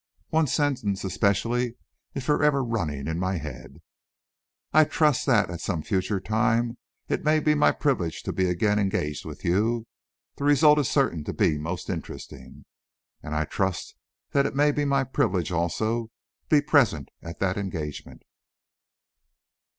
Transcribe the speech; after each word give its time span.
One 0.29 0.47
sentence, 0.47 1.03
especially, 1.03 1.75
is 2.15 2.25
forever 2.25 2.63
running 2.63 3.07
in 3.07 3.19
my 3.19 3.37
head: 3.37 3.83
"I 4.73 4.83
trust 4.83 5.27
that, 5.27 5.51
at 5.51 5.61
some 5.61 5.83
future 5.83 6.19
time, 6.19 6.79
it 7.07 7.23
may 7.23 7.39
be 7.39 7.53
my 7.53 7.71
privilege 7.71 8.23
to 8.23 8.33
be 8.33 8.49
again 8.49 8.79
engaged 8.79 9.25
with 9.25 9.45
you 9.45 9.85
the 10.37 10.43
result 10.43 10.79
is 10.79 10.89
certain 10.89 11.23
to 11.25 11.33
be 11.33 11.59
most 11.59 11.87
interesting." 11.87 12.65
And 13.21 13.35
I 13.35 13.45
trust 13.45 13.93
that 14.31 14.47
it 14.47 14.55
may 14.55 14.71
be 14.71 14.85
my 14.85 15.03
privilege, 15.03 15.51
also, 15.51 16.05
to 16.05 16.09
be 16.49 16.61
present 16.63 17.09
at 17.21 17.37
that 17.39 17.55
engagement! 17.55 18.23